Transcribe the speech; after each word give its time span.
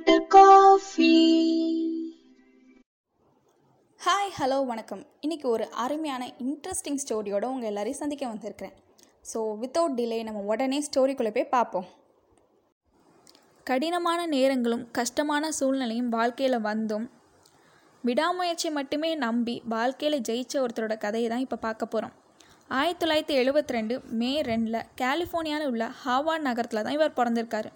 Filter 0.00 0.28
coffee. 0.34 1.14
Hi 4.00 4.30
hello 4.36 4.58
வணக்கம். 4.70 5.02
இன்றைக்கி 5.24 5.46
ஒரு 5.54 5.64
அருமையான 5.82 6.22
இன்ட்ரெஸ்டிங் 6.44 7.00
ஸ்டோரியோட 7.02 7.44
உங்கள் 7.54 7.68
எல்லாரையும் 7.70 7.98
சந்திக்க 8.00 8.24
வந்திருக்கிறேன். 8.30 8.74
ஸோ 9.30 9.40
வித்தவுட் 9.62 9.96
டிலே 9.98 10.18
நம்ம 10.28 10.44
உடனே 10.52 10.78
ஸ்டோரிக்குள்ளே 10.86 11.32
போய் 11.34 11.46
பார்ப்போம். 11.56 11.88
கடினமான 13.70 14.20
நேரங்களும் 14.36 14.84
கஷ்டமான 14.98 15.50
சூழ்நிலையும் 15.58 16.10
வாழ்க்கையில் 16.16 16.58
வந்தும் 16.68 17.06
விடாமுயற்சி 18.04 18.70
மட்டுமே 18.78 19.10
நம்பி 19.26 19.56
வாழ்க்கையில் 19.74 20.24
ஜெயிச்ச 20.30 20.56
ஒருத்தரோட 20.64 20.96
கதையை 21.04 21.28
தான் 21.34 21.44
இப்போ 21.46 21.58
பார்க்க 21.66 21.92
போகிறோம் 21.96 22.16
ஆயிரத்தி 22.78 23.02
தொள்ளாயிரத்தி 23.04 23.36
எழுபத்தி 23.42 23.76
ரெண்டு 23.78 23.94
மே 24.22 24.32
ரெண்டில் 24.50 24.80
கலிஃபோர்னியாவில் 25.02 25.70
உள்ள 25.74 25.84
ஹாவார்ட் 26.04 26.48
நகரத்தில் 26.48 26.84
தான் 26.86 26.98
இவர் 27.00 27.18
பிறந்திருக்காரு. 27.20 27.70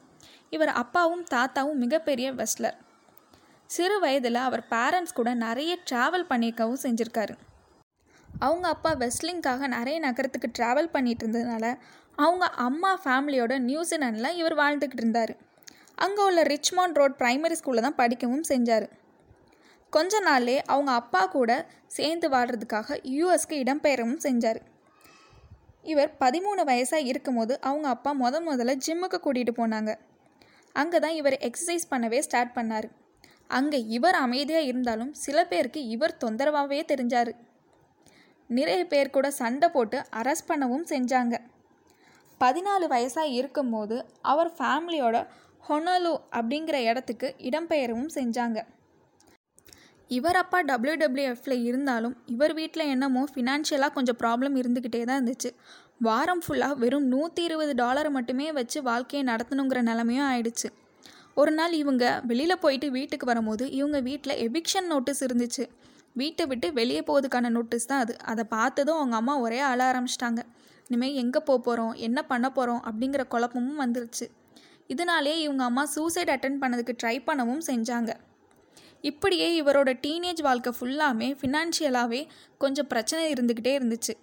இவர் 0.55 0.73
அப்பாவும் 0.83 1.25
தாத்தாவும் 1.35 1.81
மிகப்பெரிய 1.85 2.29
வெஸ்லர். 2.41 2.77
சிறு 3.71 3.97
வயதில் 4.05 4.41
அவர் 4.47 4.63
பேரண்ட்ஸ் 4.73 5.17
கூட 5.19 5.31
நிறைய 5.47 5.73
ட்ராவல் 5.91 6.27
பண்ணியிருக்கவும் 6.31 6.83
செஞ்சுருக்காரு. 6.85 7.35
அவங்க 8.47 8.67
அப்பா 8.75 8.91
வெஸ்லிங்காக 9.03 9.67
நிறைய 9.77 9.97
நகரத்துக்கு 10.07 10.49
ட்ராவல் 10.59 10.93
பண்ணிட்டு 10.95 11.25
இருந்ததுனால 11.27 11.67
அவங்க 12.19 12.45
அம்மா 12.67 12.91
ஃபேமிலியோட 13.05 13.55
நியூசிலாண்டில் 13.69 14.37
இவர் 14.41 14.57
வாழ்ந்துக்கிட்டு 14.63 15.03
இருந்தார். 15.03 15.33
அங்கே 16.05 16.23
உள்ள 16.29 16.41
ரிச்மாண்ட் 16.53 16.99
ரோட் 17.01 17.17
ப்ரைமரி 17.23 17.57
ஸ்கூலில் 17.61 17.87
தான் 17.87 18.01
படிக்கவும் 18.03 18.47
செஞ்சார். 18.53 18.87
கொஞ்ச 19.97 20.21
நாள்லே 20.29 20.57
அவங்க 20.73 20.91
அப்பா 21.01 21.23
கூட 21.37 21.51
சேர்ந்து 21.97 22.29
வாழ்கிறதுக்காக 22.35 22.97
யூஎஸ்க்கு 23.17 23.57
இடம்பெயரவும் 23.65 24.23
செஞ்சார். 24.29 24.61
இவர் 25.93 26.11
பதிமூணு 26.23 26.63
வயசாக 26.71 27.09
இருக்கும்போது 27.11 27.55
அவங்க 27.69 27.87
அப்பா 27.97 28.11
முத 28.23 28.41
முதல்ல 28.49 28.75
ஜிம்முக்கு 28.87 29.19
கூட்டிகிட்டு 29.25 29.55
போனாங்க. 29.61 29.93
அங்கே 30.81 30.99
தான் 31.05 31.17
இவர் 31.21 31.37
எக்ஸசைஸ் 31.49 31.91
பண்ணவே 31.93 32.21
ஸ்டார்ட் 32.27 32.55
பண்ணார். 32.59 32.89
அங்கே 33.57 33.79
இவர் 33.97 34.17
அமைதியாக 34.25 34.69
இருந்தாலும் 34.71 35.13
சில 35.25 35.39
பேருக்கு 35.51 35.81
இவர் 35.95 36.21
தொந்தரவாகவே 36.23 36.81
தெரிஞ்சார். 36.93 37.31
நிறைய 38.51 38.81
பேர் 38.93 39.15
கூட 39.17 39.27
சண்டை 39.41 39.69
போட்டு 39.75 39.99
அரெஸ்ட் 40.21 40.49
பண்ணவும் 40.51 40.87
செஞ்சாங்க. 40.93 41.35
பதினாலு 42.41 42.87
வயசாக 42.95 43.35
இருக்கும்போது 43.39 43.97
அவர் 44.33 44.51
ஃபேமிலியோட 44.59 45.17
ஹொனலு 45.69 46.15
அப்படிங்கிற 46.39 46.77
இடத்துக்கு 46.91 47.29
இடம்பெயரவும் 47.49 48.11
செஞ்சாங்க. 48.19 48.59
இவர் 50.17 50.39
அப்பா 50.41 50.59
டபிள்யூடபிள்யூஎஃப்ல 50.71 51.55
இருந்தாலும் 51.69 52.17
இவர் 52.33 52.55
வீட்டில் 52.59 52.91
என்னமோ 52.95 53.23
ஃபினான்ஷியலாக 53.35 53.97
கொஞ்சம் 53.97 54.19
ப்ராப்ளம் 54.23 54.57
இருந்துக்கிட்டே 54.63 55.01
தான் 55.05 55.19
இருந்துச்சு. 55.21 55.51
வாரம் 56.01 56.41
ஃபுல்லாக 56.45 56.77
வெறும் 56.77 57.05
நூற்றி 57.05 57.45
இருபது 57.45 57.75
டாலரை 57.75 58.11
மட்டுமே 58.11 58.53
வச்சு 58.53 58.83
வாழ்க்கையை 58.83 59.23
நடத்தணுங்கிற 59.29 59.83
நிலமையும் 59.83 60.27
ஆயிடுச்சு. 60.31 60.69
ஒரு 61.35 61.51
நாள் 61.51 61.73
இவங்க 61.73 62.21
வெளியில் 62.25 62.59
போயிட்டு 62.59 62.91
வீட்டுக்கு 62.91 63.27
வரும்போது 63.27 63.71
இவங்க 63.71 64.01
வீட்டில் 64.01 64.35
எவிக்ஷன் 64.47 64.87
நோட்டீஸ் 64.87 65.25
இருந்துச்சு. 65.25 65.65
வீட்டை 66.13 66.47
விட்டு 66.47 66.73
வெளியே 66.73 67.01
போகிறதுக்கான 67.01 67.49
நோட்டீஸ் 67.49 67.87
தான் 67.87 68.01
அது. 68.01 68.19
அதை 68.19 68.45
பார்த்ததும் 68.49 68.97
அவங்க 68.97 69.17
அம்மா 69.17 69.39
ஒரே 69.39 69.59
அழ 69.59 69.81
ஆரம்பிச்சிட்டாங்க. 69.93 70.43
இனிமேல் 70.91 71.15
எங்கே 71.15 71.41
போக 71.41 71.59
போகிறோம் 71.63 71.95
என்ன 72.09 72.23
பண்ண 72.23 72.51
போகிறோம் 72.51 72.83
அப்படிங்கிற 72.89 73.27
குழப்பமும் 73.27 73.81
வந்துருச்சு. 73.85 74.29
இதனாலே 74.89 75.35
இவங்க 75.47 75.65
அம்மா 75.65 75.85
சூசைட் 75.85 76.29
அட்டன் 76.29 76.61
பண்ணதுக்கு 76.61 76.95
ட்ரை 77.03 77.17
பண்ணவும் 77.29 77.65
செஞ்சாங்க. 77.67 78.13
இப்படியே 79.01 79.63
இவரோட 79.63 79.91
டீனேஜ் 80.07 80.43
வாழ்க்கை 80.43 80.73
ஃபுல்லாமே 80.81 81.31
ஃபினான்ஷியலாகவே 81.41 82.27
கொஞ்சம் 82.59 82.87
பிரச்சனை 82.87 83.33
இருந்துக்கிட்டே 83.33 83.75
இருந்துச்சு. 83.81 84.15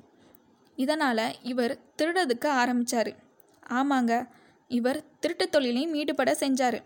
இதனால் 0.77 1.25
இவர் 1.41 1.73
திருடுறதுக்கு 1.97 2.47
ஆரம்பித்தார் 2.61 3.11
ஆமாங்க 3.79 4.13
இவர் 4.71 4.99
திருட்டு 5.19 5.49
தொழிலையும் 5.49 5.93
ஈடுபட 5.93 6.31
செஞ்சார். 6.39 6.79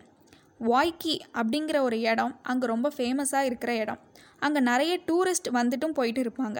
வாய்க்கி 0.70 1.14
அப்படிங்கிற 1.34 1.76
ஒரு 1.80 2.00
இடம் 2.00 2.40
அங்கே 2.42 2.66
ரொம்ப 2.66 2.88
ஃபேமஸாக 2.96 3.48
இருக்கிற 3.48 3.74
இடம். 3.74 4.00
அங்கே 4.38 4.60
நிறைய 4.60 5.00
டூரிஸ்ட் 5.08 5.50
வந்துட்டும் 5.58 5.96
போயிட்டு 5.98 6.20
இருப்பாங்க. 6.20 6.58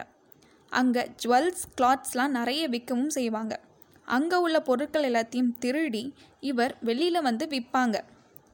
அங்கே 0.73 1.03
ஜுவல்ஸ் 1.23 1.65
கிளாத்ஸ்லாம் 1.79 2.37
நிறைய 2.39 2.69
விற்கவும் 2.69 3.11
செய்வாங்க. 3.11 3.55
அங்கே 4.09 4.37
உள்ள 4.37 4.61
பொருட்கள் 4.61 5.03
எல்லாத்தையும் 5.03 5.53
திருடி 5.59 6.15
இவர் 6.41 6.75
வெளியில் 6.81 7.27
வந்து 7.29 7.47
விற்பாங்க 7.47 7.97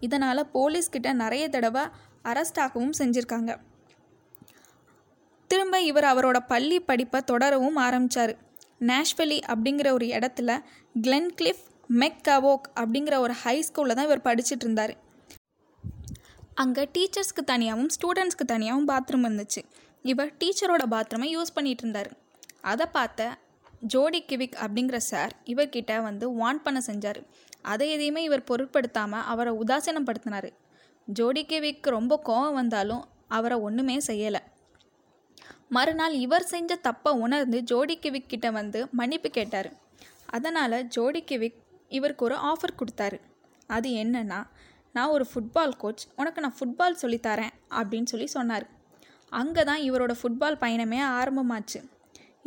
இதனால் 0.00 0.50
போலீஸ்கிட்ட 0.54 1.12
நிறைய 1.12 1.48
தடவை 1.48 1.82
அரெஸ்ட் 2.24 2.60
ஆகவும் 2.60 2.96
செஞ்சுருக்காங்க. 2.98 3.52
திரும்ப 5.50 5.80
இவர் 5.80 6.04
அவரோட 6.04 6.38
பள்ளி 6.52 6.80
படிப்பை 6.80 7.20
தொடரவும் 7.20 7.76
ஆரம்பித்தார் 7.76 8.32
நேஷ்வெலி 8.90 9.38
அப்படிங்கிற 9.52 9.88
ஒரு 9.96 10.06
இடத்துல 10.06 10.50
கிளென்கிளிஃப் 11.06 11.64
மெக்கவோக் 12.00 12.66
அப்படிங்கிற 12.80 13.14
ஒரு 13.24 13.34
ஹை 13.42 13.56
ஸ்கூலில் 13.68 13.96
தான் 13.98 14.08
இவர் 14.08 14.26
படிச்சுட்டு 14.28 14.66
இருந்தார். 14.66 14.94
அங்கே 16.62 16.82
டீச்சர்ஸ்க்கு 16.94 17.42
தனியாகவும் 17.44 17.90
ஸ்டூடெண்ட்ஸ்க்கு 17.96 18.44
தனியாகவும் 18.46 18.88
பாத்ரூம் 18.88 19.26
இருந்துச்சு. 19.28 19.60
இவர் 20.02 20.32
டீச்சரோட 20.40 20.84
பாத்ரூமை 20.94 21.28
யூஸ் 21.36 21.54
பண்ணிகிட்டு 21.56 21.84
இருந்தார். 21.84 22.10
அதை 22.60 22.86
பார்த்த 22.92 23.30
ஜோடி 23.92 24.20
கிவிக் 24.28 24.58
அப்படிங்கிற 24.64 24.98
சார் 25.10 25.32
இவர்கிட்ட 25.52 25.92
வந்து 26.02 26.24
வான் 26.40 26.62
பண்ண 26.62 26.82
செஞ்சார். 26.86 27.20
அதை 27.72 27.86
எதையுமே 27.90 28.22
இவர் 28.22 28.48
பொருட்படுத்தாமல் 28.50 29.26
அவரை 29.32 29.52
உதாசீனப்படுத்தினார். 29.62 30.50
ஜோடி 31.08 31.42
கிவிக்கு 31.48 31.90
ரொம்ப 31.98 32.20
கோவம் 32.28 32.58
வந்தாலும் 32.60 33.04
அவரை 33.38 33.58
ஒன்றுமே 33.58 33.96
செய்யலை. 34.06 34.40
மறுநாள் 35.76 36.14
இவர் 36.24 36.50
செஞ்ச 36.52 36.72
தப்பை 36.86 37.10
உணர்ந்து 37.24 37.58
ஜோடி 37.70 37.94
கிவிக் 38.02 38.30
கிட்ட 38.32 38.48
வந்து 38.56 38.80
மன்னிப்பு 38.98 39.28
கேட்டார். 39.36 39.68
அதனால் 40.36 40.76
ஜோடி 40.94 41.20
கிவிக் 41.30 41.58
இவருக்கு 41.98 42.24
ஒரு 42.24 42.36
ஆஃபர் 42.50 42.78
கொடுத்தாரு. 42.80 43.18
அது 43.76 43.88
என்னன்னா 44.02 44.40
நான் 44.96 45.12
ஒரு 45.16 45.24
ஃபுட்பால் 45.30 45.74
கோச் 45.82 46.02
உனக்கு 46.16 46.42
நான் 46.44 46.56
ஃபுட்பால் 46.58 47.00
சொல்லித்தரேன் 47.02 47.54
அப்படின்னு 47.80 48.10
சொல்லி 48.12 48.28
சொன்னார். 48.36 48.66
அங்கே 49.40 49.62
தான் 49.68 49.82
இவரோட 49.88 50.12
ஃபுட்பால் 50.20 50.58
பயணமே 50.64 51.00
ஆரம்பமாச்சு. 51.18 51.80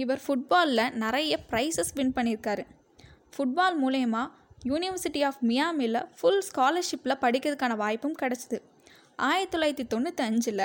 இவர் 0.03 0.21
ஃபுட்பாலில் 0.25 0.93
நிறைய 1.03 1.33
ப்ரைஸஸ் 1.49 1.93
வின் 1.97 2.15
பண்ணியிருக்காரு 2.17 2.63
ஃபுட்பால் 3.35 3.77
மூலயமா 3.83 4.23
யூனிவர்சிட்டி 4.71 5.21
ஆஃப் 5.29 5.41
மியாமியில் 5.49 6.01
ஃபுல் 6.17 6.43
ஸ்காலர்ஷிப்பில் 6.49 7.21
படிக்கிறதுக்கான 7.23 7.75
வாய்ப்பும் 7.83 8.17
கிடச்சிது. 8.21 8.57
ஆயிரத்தி 9.29 9.53
தொள்ளாயிரத்தி 9.53 9.85
தொண்ணூத்தஞ்சில் 9.93 10.63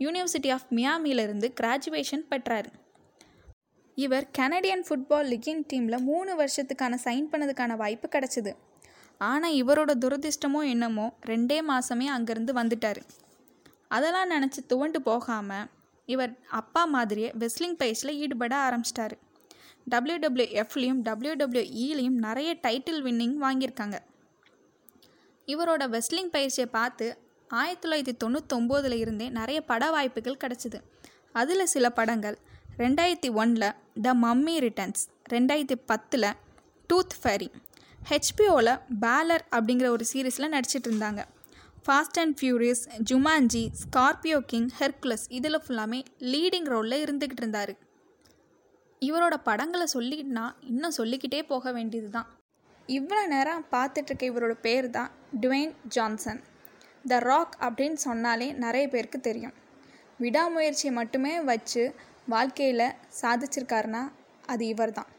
யூனிவர்சிட்டி 0.00 0.52
ஆஃப் 0.52 0.68
மியாமியிலிருந்து 0.70 1.48
கிராஜுவேஷன் 1.60 2.24
பெற்றார். 2.28 2.68
இவர் 3.94 4.26
கனடியன் 4.38 4.84
ஃபுட்பால் 4.88 5.28
லீக்கின் 5.28 5.64
டீமில் 5.72 6.00
மூணு 6.00 6.44
வருஷத்துக்கான 6.44 6.98
சைன் 7.04 7.30
பண்ணதுக்கான 7.32 7.76
வாய்ப்பு 7.76 8.08
கிடச்சிது. 8.08 8.56
ஆனால் 9.18 9.52
இவரோட 9.52 9.92
துரதிர்ஷ்டமோ 10.04 10.68
என்னமோ 10.68 11.16
ரெண்டே 11.26 11.58
மாதமே 11.70 12.06
அங்கேருந்து 12.16 12.52
வந்துட்டார். 12.60 13.00
அதெல்லாம் 13.88 14.30
நினச்சி 14.30 14.60
துவண்டு 14.66 15.02
போகாமல் 15.02 15.66
இவர் 16.04 16.38
அப்பா 16.48 16.84
மாதிரியே 16.84 17.32
வெஸ்லிங் 17.38 17.78
பயிற்சியில் 17.78 18.18
ஈடுபட 18.18 18.56
ஆரம்பிச்சிட்டாரு. 18.56 19.16
டபிள்யூடபிள்யூ 19.90 20.46
எஃப்லேயும் 20.62 21.00
டபிள்யூடபிள்யூஇலையும் 21.08 22.18
நிறைய 22.26 22.56
டைட்டில் 22.66 23.02
வின்னிங் 23.04 23.36
வாங்கியிருக்காங்க. 23.44 23.98
இவரோட 25.46 25.82
வெஸ்லிங் 25.94 26.30
பயிற்சியை 26.30 26.68
பார்த்து 26.72 27.06
ஆயிரத்தி 27.50 27.82
தொள்ளாயிரத்தி 27.84 28.14
தொண்ணூத்தொம்போதில் 28.22 28.96
இருந்தே 29.02 29.28
நிறைய 29.28 29.60
பட 29.60 29.90
வாய்ப்புகள் 29.90 30.40
கிடச்சிது. 30.44 30.78
அதில் 31.32 31.66
சில 31.66 31.90
படங்கள். 31.90 32.38
ரெண்டாயிரத்தி 32.78 33.30
ஒனில் 33.34 33.74
த 34.02 34.14
மம்மி 34.24 34.54
ரிட்டர்ன்ஸ் 34.64 35.02
ரெண்டாயிரத்தி 35.32 35.76
பத்தில் 35.86 36.28
டூத் 36.90 37.16
ஃபேரி 37.22 37.48
ஹெச்பிஓவில் 38.10 38.72
பேலர் 39.00 39.44
அப்படிங்கிற 39.56 39.86
ஒரு 39.88 40.04
சீரீஸில் 40.12 40.52
நடிச்சிட்டு 40.54 40.88
இருந்தாங்க. 40.90 41.22
Fast 41.86 42.18
and 42.22 42.36
Furious 42.40 42.82
Jumanji 43.10 43.64
Scorpion 43.82 44.38
King 44.40 44.70
Hercules 44.80 45.26
இதில் 45.28 45.62
ஃபுல்லாமே 45.66 46.00
லீடிங் 46.32 46.68
ரோலில் 46.74 47.04
இருந்துக்கிட்டு 47.04 47.44
இருந்தார். 47.44 47.72
இவரோட 49.02 49.34
படங்களை 49.48 49.86
சொல்லினா 49.94 50.46
இன்னும் 50.60 50.96
சொல்லிக்கிட்டே 50.96 51.42
போக 51.42 51.72
வேண்டியது 51.72 52.10
தான் 52.10 52.28
இவ்வளோ 52.88 53.26
நேரம் 53.26 53.64
பார்த்துட்ருக்க 53.70 54.24
இவரோட 54.32 54.54
பேர் 54.66 54.90
தான் 54.90 55.10
டுவேன் 55.40 55.72
ஜான்சன் 55.88 56.40
த 57.12 57.18
ராக் 57.30 57.54
அப்படின்னு 57.66 57.98
சொன்னாலே 58.06 58.48
நிறைய 58.64 58.84
பேருக்கு 58.94 59.18
தெரியும். 59.28 59.56
விடாமுயற்சியை 60.22 60.92
மட்டுமே 61.00 61.34
வச்சு 61.50 61.82
வாழ்க்கையில் 62.34 62.86
சாதிச்சிருக்காருன்னா 63.20 64.02
அது 64.52 64.64
இவர் 64.72 64.96
தான் 64.98 65.10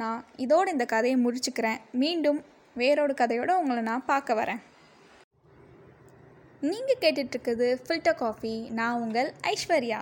நான் 0.00 0.20
இதோடு 0.44 0.70
இந்த 0.74 0.84
கதையை 0.92 1.16
முடிச்சுக்கிறேன். 1.24 1.80
மீண்டும் 2.02 2.40
வேறொரு 2.80 3.14
கதையோடு 3.20 3.54
உங்களை 3.62 3.82
நான் 3.90 4.10
பார்க்க 4.12 4.38
வரேன். 4.40 4.62
நீங்கள் 6.70 7.00
கேட்டுட்ருக்குது 7.04 7.68
ஃபில்டர் 7.86 8.20
காஃபி 8.22 8.54
நான் 8.78 9.00
உங்கள் 9.04 9.30
ஐஸ்வர்யா. 9.52 10.00